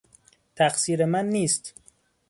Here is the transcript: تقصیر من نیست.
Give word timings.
تقصیر 0.55 1.05
من 1.05 1.29
نیست. 1.29 1.75